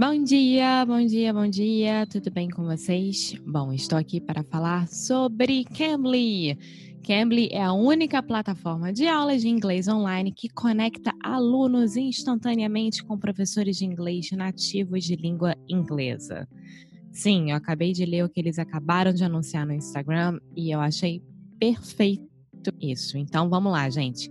[0.00, 3.34] Bom dia, bom dia, bom dia, tudo bem com vocês?
[3.46, 6.58] Bom, estou aqui para falar sobre Cambly.
[7.06, 13.18] Cambly é a única plataforma de aulas de inglês online que conecta alunos instantaneamente com
[13.18, 16.48] professores de inglês nativos de língua inglesa.
[17.12, 20.80] Sim, eu acabei de ler o que eles acabaram de anunciar no Instagram e eu
[20.80, 21.22] achei
[21.58, 22.24] perfeito
[22.80, 23.18] isso.
[23.18, 24.30] Então vamos lá, gente.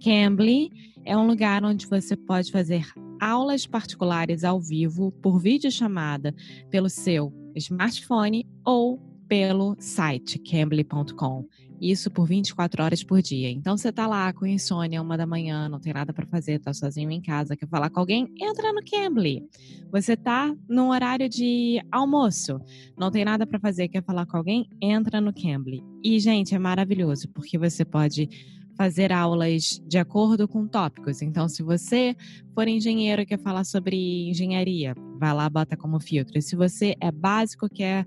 [0.00, 0.70] Cambly
[1.04, 2.86] é um lugar onde você pode fazer
[3.20, 6.34] aulas particulares ao vivo por videochamada
[6.70, 8.98] pelo seu smartphone ou
[9.28, 11.46] pelo site cambly.com.
[11.80, 13.50] Isso por 24 horas por dia.
[13.50, 16.72] Então você tá lá com insônia, uma da manhã, não tem nada para fazer, tá
[16.72, 19.44] sozinho em casa, quer falar com alguém, entra no Cambly.
[19.92, 22.60] Você tá no horário de almoço,
[22.96, 25.84] não tem nada para fazer, quer falar com alguém, entra no Cambly.
[26.02, 28.28] E gente, é maravilhoso, porque você pode
[28.78, 31.20] fazer aulas de acordo com tópicos.
[31.20, 32.14] Então, se você
[32.54, 36.38] for engenheiro e quer falar sobre engenharia, vai lá, bota como filtro.
[36.38, 38.06] E se você é básico, quer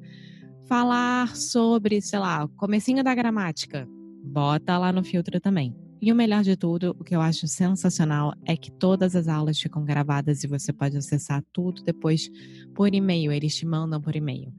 [0.69, 3.85] falar sobre, sei lá, comecinho da gramática,
[4.23, 5.75] bota lá no filtro também.
[6.01, 9.59] E o melhor de tudo, o que eu acho sensacional é que todas as aulas
[9.59, 12.27] ficam gravadas e você pode acessar tudo depois
[12.73, 14.51] por e-mail, eles te mandam por e-mail.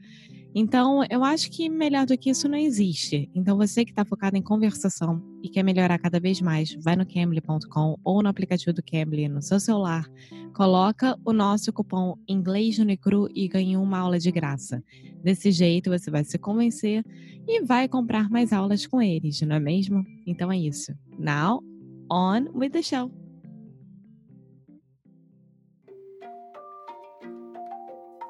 [0.55, 3.31] Então, eu acho que melhor do que isso não existe.
[3.35, 7.07] Então, você que está focado em conversação e quer melhorar cada vez mais, vai no
[7.07, 10.07] Cambly.com ou no aplicativo do Cambly no seu celular,
[10.55, 14.83] coloca o nosso cupom Inglês Unicru e ganha uma aula de graça.
[15.23, 17.03] Desse jeito, você vai se convencer
[17.49, 20.05] e vai comprar mais aulas com eles, não é mesmo?
[20.27, 20.93] Então é isso.
[21.19, 21.63] Now,
[22.11, 23.22] on with the show!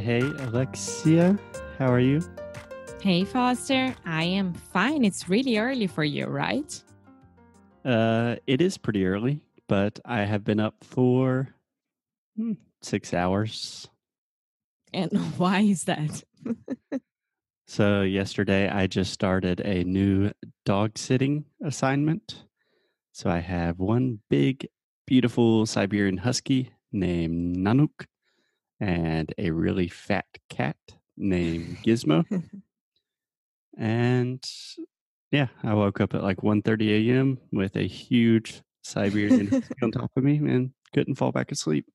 [0.00, 1.38] Hey, Alexia,
[1.78, 2.22] how are you?
[3.02, 3.94] Hey, Foster.
[4.06, 5.04] I am fine.
[5.04, 6.82] It's really early for you, right?
[7.84, 11.54] Uh, it is pretty early, but I have been up for
[12.38, 13.86] hmm, six hours.
[14.94, 16.22] And why is that?
[17.66, 20.32] so, yesterday I just started a new
[20.64, 22.46] dog sitting assignment.
[23.12, 24.66] So, I have one big,
[25.06, 28.06] beautiful Siberian Husky named Nanuk
[28.82, 30.76] and a really fat cat
[31.16, 32.24] named Gizmo.
[33.78, 34.44] and
[35.30, 37.38] yeah, I woke up at like 1.30 a.m.
[37.52, 41.86] with a huge Siberian on top of me and couldn't fall back asleep.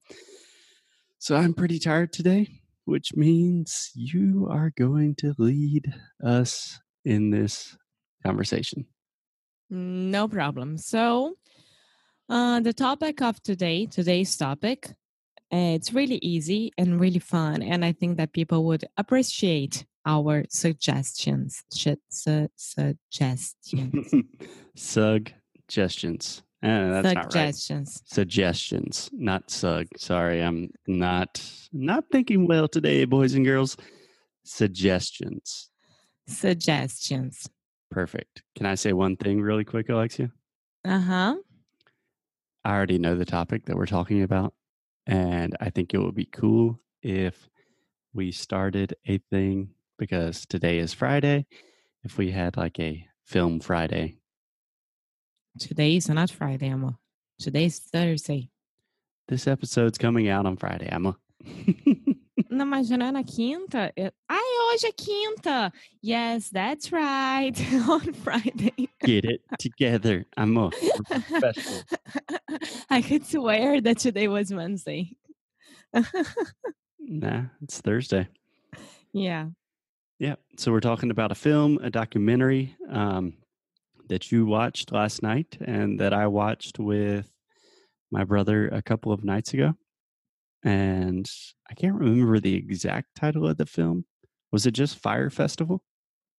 [1.20, 2.48] So I'm pretty tired today,
[2.86, 5.94] which means you are going to lead
[6.24, 7.75] us in this
[8.25, 8.86] conversation.
[9.69, 10.78] No problem.
[10.78, 11.36] So,
[12.30, 14.94] uh, the topic of today, today's topic,
[15.52, 17.62] it's really easy and really fun.
[17.62, 21.63] And I think that people would appreciate our suggestions.
[21.69, 24.13] Su- su- suggestions.
[24.75, 26.44] suggestions.
[26.63, 27.69] Uh, that's suggestions.
[27.69, 28.13] Not right.
[28.16, 29.86] Suggestions, not sug.
[29.96, 31.40] Sorry, I'm not
[31.72, 33.78] not thinking well today, boys and girls.
[34.44, 35.69] Suggestions.
[36.28, 37.47] Suggestions.
[37.91, 38.41] Perfect.
[38.56, 40.31] Can I say one thing really quick, Alexia?
[40.84, 41.36] Uh huh.
[42.66, 44.53] I already know the topic that we're talking about.
[45.07, 47.50] And I think it would be cool if
[48.13, 51.45] we started a thing because today is Friday.
[52.03, 54.18] If we had like a film Friday.
[55.57, 57.00] Today is not Friday, Emma.
[57.40, 58.50] Today's Thursday.
[59.28, 61.18] This episode's coming out on Friday, Emma.
[62.50, 63.94] Não, mas não é na quinta?
[64.30, 65.74] Ai, hoje é quinta.
[66.03, 67.56] Yes, that's right.
[67.90, 68.90] On Friday.
[69.06, 70.25] Get it together.
[70.38, 71.84] I'm a professional.
[72.90, 75.16] I could swear that today was Wednesday.
[77.00, 78.28] nah, it's Thursday.
[79.13, 79.50] Yeah.
[80.19, 80.36] Yeah.
[80.57, 83.33] So we're talking about a film, a documentary um,
[84.10, 87.30] that you watched last night and that I watched with
[88.12, 89.75] my brother a couple of nights ago
[90.68, 91.31] and
[91.69, 94.04] I can't remember the exact title of the film.
[94.52, 95.81] Was it just Fyre Festival?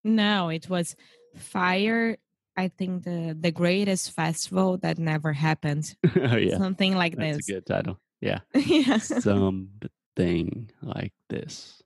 [0.04, 0.94] No, it was
[1.34, 2.18] Fyre.
[2.54, 5.94] I think the the greatest festival that never happened.
[6.16, 7.48] oh yeah, something like That's this.
[7.48, 7.98] a good title.
[8.20, 11.82] Yeah, yeah, something like this.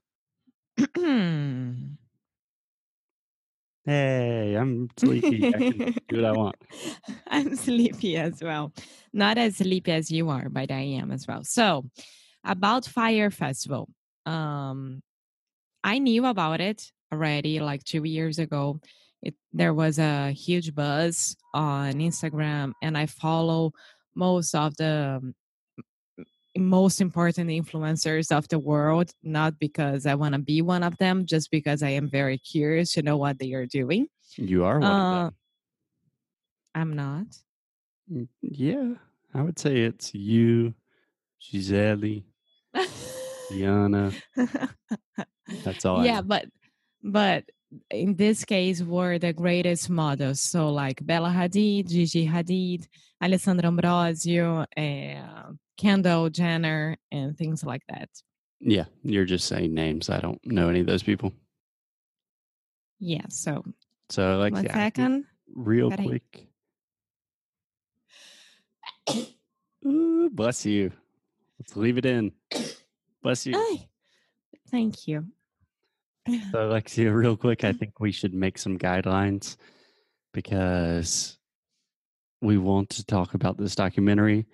[3.85, 5.47] hey, I'm sleepy.
[5.47, 5.77] I can
[6.09, 6.55] do what I want.
[7.27, 8.73] I'm sleepy as well.
[9.13, 11.43] Not as sleepy as you are, but I am as well.
[11.43, 11.85] So,
[12.43, 13.89] about Fyre Festival.
[14.25, 15.01] um,
[15.85, 18.79] I knew about it already like two years ago.
[19.21, 23.73] It, there was a huge buzz on Instagram, and I follow
[24.15, 25.33] most of the
[26.55, 31.25] most important influencers of the world, not because I want to be one of them,
[31.25, 34.07] just because I am very curious to know what they are doing.
[34.37, 35.35] You are one Uh, of them.
[36.75, 37.27] I'm not.
[38.41, 38.93] Yeah,
[39.33, 40.73] I would say it's you,
[41.41, 42.21] Gisele,
[43.49, 44.11] Diana.
[45.63, 46.45] That's all yeah, but
[47.03, 47.43] but
[47.89, 50.41] in this case were the greatest models.
[50.41, 52.85] So like Bella Hadid, Gigi Hadid,
[53.21, 58.09] Alessandra Ambrosio, uh, Kendall Jenner, and things like that.
[58.59, 60.09] Yeah, you're just saying names.
[60.09, 61.33] I don't know any of those people.
[62.99, 63.25] Yeah.
[63.29, 63.63] So
[64.09, 65.25] So, like, one yeah, second.
[65.53, 66.47] real quick.
[69.85, 70.91] Ooh, bless you.
[71.63, 72.33] Let's leave it in.
[73.21, 73.53] Bless you.
[74.69, 75.27] Thank you.
[76.51, 77.79] So, Alexia, real quick, I mm.
[77.79, 79.55] think we should make some guidelines
[80.33, 81.37] because
[82.41, 84.45] we want to talk about this documentary,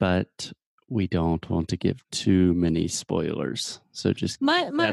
[0.00, 0.50] but
[0.88, 3.82] we don't want to give too many spoilers.
[3.92, 4.40] So, just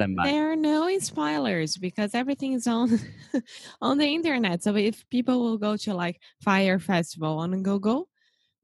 [0.02, 0.30] in mind.
[0.30, 3.00] there are no spoilers because everything is on
[3.82, 4.62] on the internet.
[4.62, 8.10] So if people will go to like Fyre Festival on Google,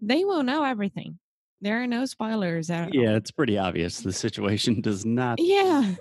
[0.02, 1.20] they will know everything.
[1.62, 2.96] There are no spoilers at all.
[2.96, 4.00] yeah, it's pretty obvious.
[4.00, 5.40] The situation does not.
[5.40, 5.96] Yeah.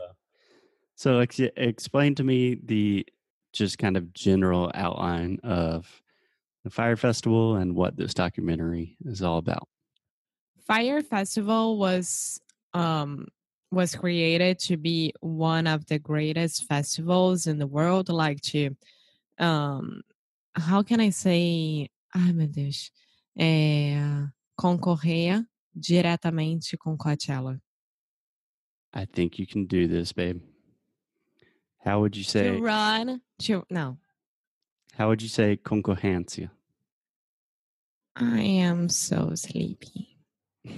[0.95, 3.07] So, Alexia, explain to me the
[3.53, 6.03] just kind of general outline of
[6.65, 9.69] the Fyre Festival and what this documentary is all about.
[10.67, 12.41] Fyre Festival was
[12.75, 13.27] um
[13.73, 18.77] was created to be one of the greatest festivals in the world, like to
[19.39, 20.03] um
[20.55, 22.91] how can I say ai meu Deus
[23.39, 24.29] é,
[24.61, 25.43] concorrer
[25.75, 27.59] diretamente com Coachella.
[28.93, 30.43] I think you can do this, babe.
[31.83, 32.51] How would you To say?
[32.61, 33.97] run to no.
[34.99, 36.51] How would you say concorrência?
[38.17, 40.19] I am so sleepy.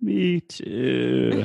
[0.00, 1.44] Me too.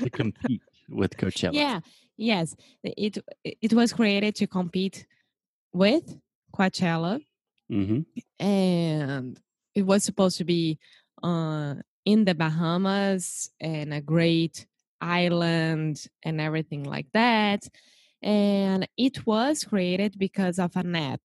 [0.00, 1.54] to compete with Coachella.
[1.54, 1.80] yeah,
[2.16, 2.56] yes.
[2.82, 5.06] It it was created to compete
[5.72, 6.18] with
[6.52, 7.20] Coachella
[7.68, 8.00] hmm
[8.40, 9.38] and
[9.76, 10.78] it was supposed to be
[11.22, 11.74] uh,
[12.04, 14.66] in the Bahamas and a great
[15.00, 17.68] island and everything like that.
[18.22, 21.20] And it was created because of an app,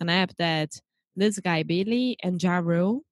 [0.00, 0.80] an app that
[1.16, 3.02] this guy Billy and Ja Rule,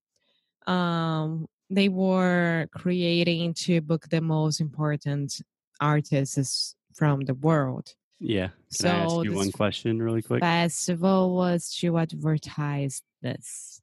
[0.69, 5.43] um, they were creating to book the most important
[5.81, 7.93] artists from the world.
[8.21, 8.51] Yeah.
[8.79, 10.41] Can I ask So you one question really quick?
[10.41, 13.83] festival was to advertise this.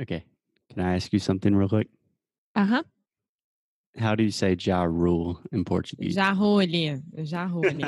[0.00, 0.24] Okay.
[0.70, 1.88] Can I ask you something real quick?
[2.54, 2.82] Uh huh.
[3.98, 6.14] How do you say Ja Rule in Portuguese?
[6.16, 7.82] Já rolhe, já rolhe.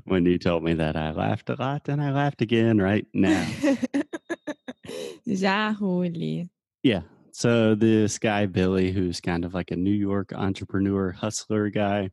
[0.04, 3.44] when you told me that, I laughed a lot and I laughed again right now.
[5.26, 6.48] já rolhe.
[6.82, 7.02] Yeah.
[7.32, 12.10] So this guy, Billy, who's kind of like a New York entrepreneur hustler guy,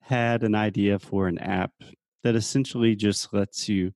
[0.00, 1.72] had an idea for an app
[2.22, 3.92] that essentially just lets you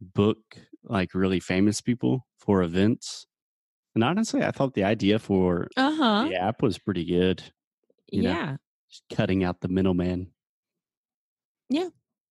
[0.00, 0.38] book
[0.84, 3.26] like really famous people for events.
[3.94, 6.26] And honestly, I thought the idea for Uh huh.
[6.28, 7.42] the app was pretty good.
[8.12, 8.30] you know.
[8.30, 8.56] Yeah.
[8.90, 10.32] Just cutting out the middleman.
[11.68, 11.88] Yeah.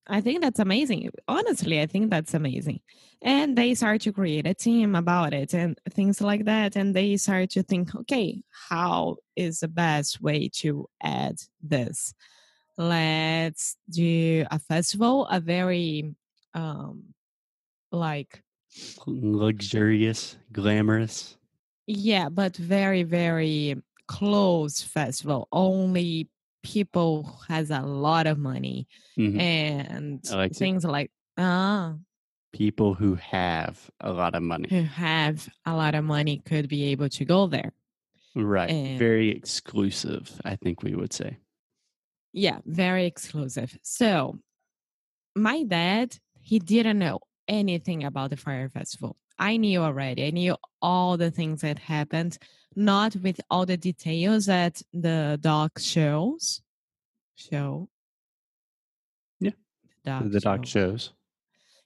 [0.07, 1.11] I think that's amazing.
[1.27, 2.79] Honestly, I think that's amazing.
[3.21, 6.75] And they start to create a team about it and things like that.
[6.75, 12.13] And they start to think, okay, how is the best way to add this?
[12.77, 16.15] Let's do a festival, a very
[16.55, 17.13] um
[17.91, 18.41] like
[19.05, 21.37] Luxurious, glamorous.
[21.87, 25.47] Yeah, but very, very close festival.
[25.51, 26.29] Only
[26.63, 29.39] people has a lot of money Mhm.
[29.39, 30.57] and like it.
[30.57, 31.95] things like ah
[32.51, 34.67] People who have a lot of money.
[34.69, 37.71] who have a lot of money could be able to go there.
[38.35, 38.69] Right.
[38.69, 41.37] And- Very exclusive, I think we would say.
[42.33, 43.77] Yeah, very exclusive.
[43.83, 44.39] So
[45.35, 47.19] my dad, he didn't know
[47.49, 49.17] anything about the Fyre festival.
[49.37, 50.27] I knew already.
[50.27, 52.37] I knew all the things that happened,
[52.75, 56.61] not with all the details that the doc shows.
[57.35, 57.89] Show.
[59.39, 59.51] Yeah,
[60.05, 60.91] Doc the doc show.
[60.91, 61.13] shows.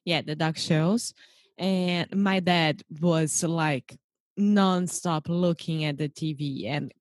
[0.03, 1.13] Yeah, the doc shows.
[1.57, 3.95] And my dad was like
[4.39, 6.91] nonstop looking at the TV and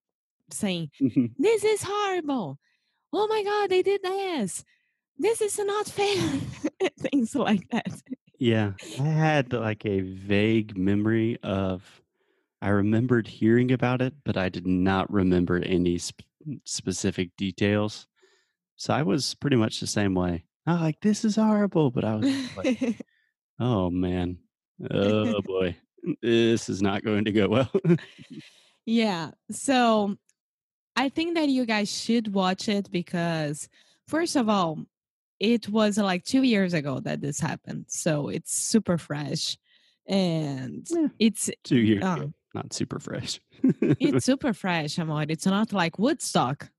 [0.50, 0.90] saying,
[1.38, 2.58] this is horrible.
[3.12, 4.64] Oh my God, they did this.
[5.18, 6.40] This is not fair.
[7.00, 7.88] Things like that.
[8.42, 8.72] Yeah.
[8.98, 12.02] I had like a vague memory of,
[12.60, 18.08] I remembered hearing about it, but I did not remember any sp- mm, specific details.
[18.74, 20.42] So I was pretty much the same way.
[20.66, 23.00] I like this is horrible, but I was like,
[23.60, 24.38] oh man,
[24.90, 25.76] oh boy,
[26.20, 27.70] this is not going to go well.
[28.86, 29.30] yeah.
[29.52, 30.16] So
[30.96, 33.68] I think that you guys should watch it because,
[34.08, 34.80] first of all,
[35.42, 37.86] it was like two years ago that this happened.
[37.88, 39.58] So it's super fresh.
[40.06, 41.08] And Yeah.
[41.18, 43.40] it's Two years uh, ago, not super fresh.
[43.62, 45.26] it's super fresh, amor.
[45.28, 46.70] It's not like Woodstock.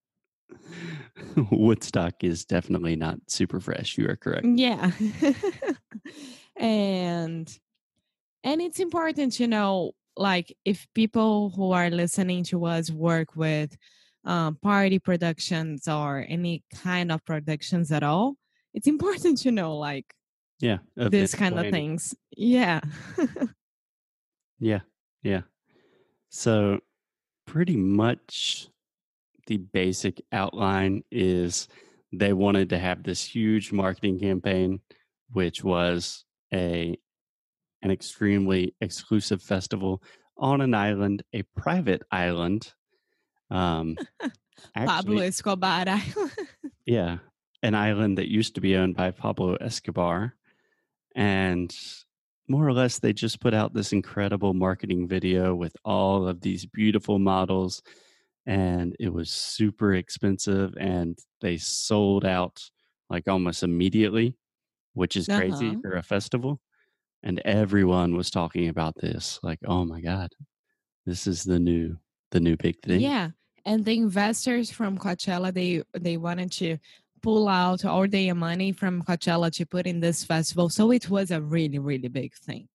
[1.51, 3.97] Woodstock is definitely not super fresh.
[3.97, 4.45] You are correct.
[4.45, 4.91] Yeah.
[6.55, 7.59] and
[8.45, 13.75] and it's important to know like if people who are listening to us work with
[14.25, 18.35] um, party productions or any kind of productions at all,
[18.73, 20.13] it's important to know like
[20.59, 20.77] Yeah.
[20.95, 22.15] this kind of things.
[22.35, 22.81] Yeah.
[24.59, 24.79] Yeah.
[25.23, 25.41] Yeah.
[26.29, 26.79] So,
[27.45, 28.69] pretty much
[29.47, 31.67] the basic outline is
[32.13, 34.79] they wanted to have this huge marketing campaign,
[35.31, 36.97] which was a
[37.81, 40.01] an extremely exclusive festival
[40.37, 42.71] on an island, a private island.
[43.51, 43.97] Um,
[44.75, 46.31] Pablo Escobar Island.
[46.85, 47.17] yeah,
[47.63, 50.35] an island that used to be owned by Pablo Escobar.
[51.15, 51.75] And
[52.47, 56.65] more or less, they just put out this incredible marketing video with all of these
[56.65, 57.81] beautiful models.
[58.45, 60.75] And it was super expensive.
[60.77, 62.61] And they sold out
[63.09, 64.35] like almost immediately,
[64.93, 65.79] which is crazy Uh-huh.
[65.81, 66.59] for a festival.
[67.23, 70.29] And everyone was talking about this like, oh my God,
[71.05, 71.97] this is the new,
[72.31, 72.99] the new big thing.
[72.99, 73.29] Yeah,
[73.65, 76.77] and the investors from Coachella they they wanted to
[77.23, 81.31] pull out all their money from Coachella to put in this festival, so it was
[81.31, 82.67] a really really big thing.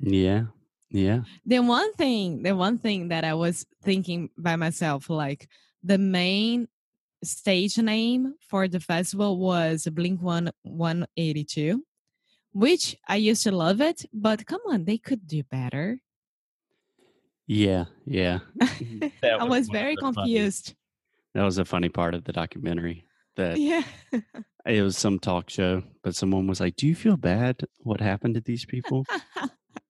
[0.00, 0.44] Yeah.
[0.90, 1.20] Yeah.
[1.44, 5.48] The one thing, the one thing that I was thinking by myself, like
[5.82, 6.68] the main
[7.24, 11.82] stage name for the festival was Blink One One Eighty Two,
[12.52, 15.98] which I used to love it, but come on, they could do better.
[17.46, 17.84] Yeah.
[18.06, 18.38] Yeah.
[19.20, 20.74] That I was was very the funny- confused.
[21.34, 23.04] That was a funny part of the documentary.
[23.36, 23.82] That Yeah.
[24.66, 27.60] it was some talk show, but someone was like, "Do you feel bad?
[27.80, 29.04] What happened to these people?"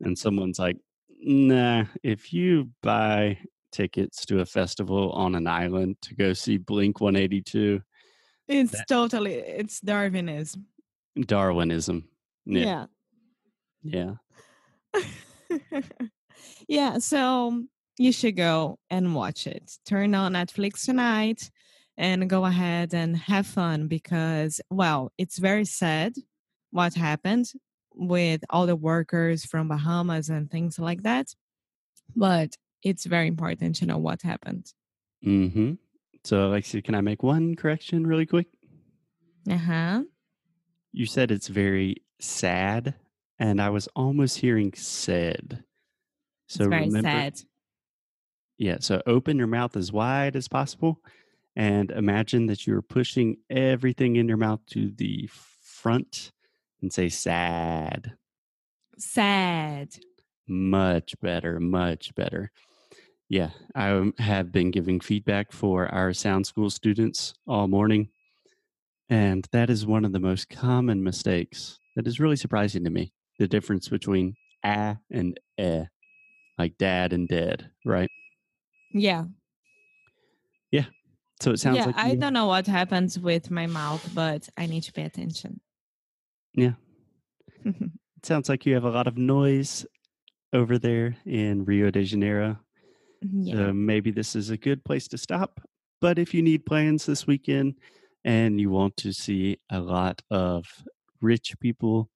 [0.00, 0.78] and someone's like,
[1.20, 1.84] "Nah.
[2.02, 3.38] If you buy
[3.70, 7.82] tickets to a festival on an island to go see Blink One Eighty Two,
[8.48, 10.66] It's That- totally it's Darwinism.
[11.18, 12.08] Darwinism.
[12.46, 12.86] Yeah,
[13.82, 14.14] Yeah.
[14.92, 15.80] yeah,
[16.68, 17.64] yeah, so
[17.98, 19.78] you should go and watch it.
[19.86, 21.50] Turn on Netflix tonight
[21.96, 26.14] and go ahead and have fun because well, it's very sad
[26.70, 27.46] what happened
[27.94, 31.28] with all the workers from Bahamas and things like that.
[32.16, 34.72] But it's very important to know what happened.
[35.24, 35.74] Mm-hmm.
[36.24, 38.48] So, Alexia, can I make one correction really quick?
[39.50, 40.02] Uh-huh.
[40.92, 42.94] You said it's very sad,
[43.38, 45.64] and I was almost hearing said.
[46.46, 47.40] So it's very remember, sad.
[48.58, 48.76] Yeah.
[48.80, 51.00] So open your mouth as wide as possible
[51.56, 55.28] and imagine that you're pushing everything in your mouth to the
[55.62, 56.32] front
[56.82, 58.12] and say sad.
[58.98, 59.90] Sad.
[60.48, 61.60] Much better.
[61.60, 62.50] Much better.
[63.28, 63.50] Yeah.
[63.74, 68.08] I have been giving feedback for our sound school students all morning.
[69.08, 73.12] And that is one of the most common mistakes that is really surprising to me.
[73.38, 74.34] The difference between
[74.64, 75.84] ah and eh,
[76.58, 78.08] like dad and dead, right?
[78.92, 79.24] Yeah.
[81.44, 84.48] So it sounds yeah, like I you- don't know what happens with my mouth, but
[84.56, 85.60] I need to pay attention.
[86.54, 86.72] Yeah.
[88.16, 89.84] It sounds like you have a lot of noise
[90.54, 92.58] over there in Rio de Janeiro.
[93.20, 93.54] yeah.
[93.56, 95.60] So maybe this is a good place to stop.
[96.00, 97.74] But if you need plans this weekend
[98.24, 100.64] and you want to see a lot of
[101.20, 102.08] rich people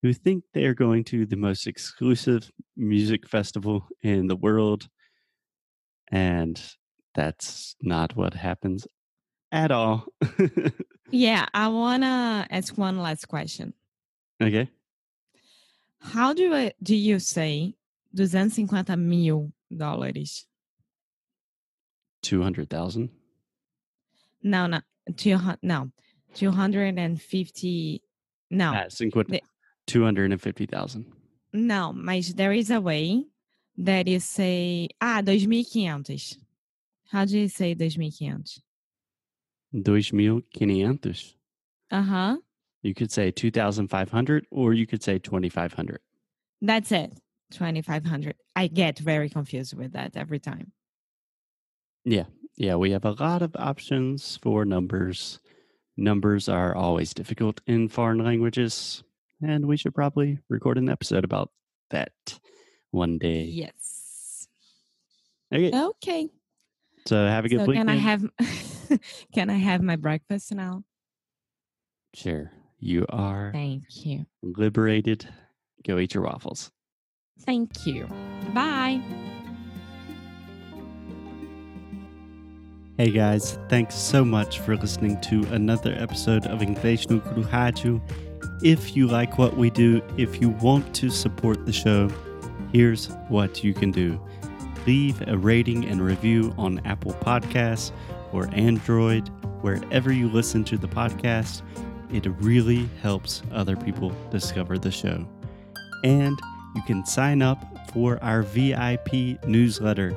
[0.00, 4.88] who think they are going to the most exclusive music festival in the world,
[6.10, 6.56] and
[7.14, 8.86] that's not what happens
[9.50, 10.06] at all.
[11.14, 13.74] Yeah, I wanna ask one last question.
[14.42, 14.70] okay.
[16.00, 17.74] How do I, do you say
[18.16, 20.46] 250 mil dólares?
[22.22, 23.10] 200,000.
[24.42, 24.80] No, no,
[25.16, 25.58] two hundred.
[25.62, 25.90] No,
[26.34, 28.02] two hundred and fifty.
[28.50, 29.42] No, Ah, 50, the-
[29.86, 31.04] 250,000.
[31.54, 31.92] não.
[31.94, 33.24] Mas there is a way
[33.78, 36.36] that you say ah 2.500.
[37.12, 38.62] How do you say 2.500?
[39.84, 41.34] 2,500.
[41.90, 42.36] Uh huh.
[42.80, 46.00] You could say 2,500 or you could say 2,500.
[46.62, 47.12] That's it.
[47.50, 48.34] 2,500.
[48.56, 50.72] I get very confused with that every time.
[52.06, 52.24] Yeah.
[52.56, 55.38] yeah, we have a lot of options for numbers.
[55.98, 59.04] Numbers are always difficult in foreign languages,
[59.42, 61.50] and we should probably record an episode about
[61.90, 62.40] that
[62.90, 63.42] one day.
[63.42, 64.48] Yes.
[65.52, 66.30] Okay, Okay.
[67.06, 67.88] So have a good So weekend.
[67.88, 68.24] can I have
[69.34, 70.82] can I have my breakfast now?
[72.14, 74.26] Sure, you are Thank you.
[74.42, 75.26] liberated.
[75.86, 76.70] Go eat your waffles.
[77.40, 78.06] Thank you.
[78.54, 79.00] Bye.
[82.98, 88.00] Hey guys, thanks so much for listening to another episode of Inglês no Rádio.
[88.62, 92.08] If you like what we do, if you want to support the show,
[92.72, 94.20] here's what you can do.
[94.86, 97.92] Leave a rating and review on Apple Podcasts
[98.32, 99.28] or Android,
[99.60, 101.62] wherever you listen to the podcast.
[102.12, 105.26] It really helps other people discover the show.
[106.04, 106.38] And
[106.74, 110.14] you can sign up for our VIP newsletter.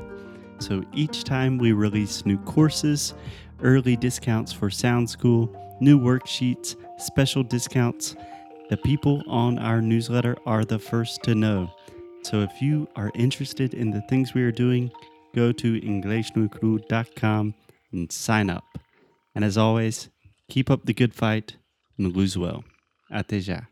[0.59, 3.13] So each time we release new courses,
[3.61, 8.15] early discounts for Sound School, new worksheets, special discounts,
[8.69, 11.69] the people on our newsletter are the first to know.
[12.25, 14.89] So if you are interested in the things we are doing,
[15.35, 17.53] go to inglesnuecru.com
[17.91, 18.63] and sign up.
[19.35, 20.09] And as always,
[20.49, 21.57] keep up the good fight
[21.99, 22.63] and lose well.
[23.11, 23.67] Até já.